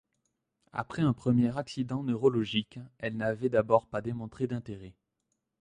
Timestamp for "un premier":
1.03-1.55